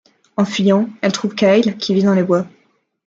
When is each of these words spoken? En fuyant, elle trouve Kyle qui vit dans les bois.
En 0.35 0.45
fuyant, 0.45 0.89
elle 1.03 1.11
trouve 1.11 1.35
Kyle 1.35 1.77
qui 1.77 1.93
vit 1.93 2.01
dans 2.01 2.15
les 2.15 2.23
bois. 2.23 2.47